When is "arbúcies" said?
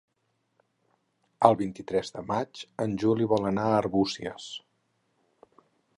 3.85-4.49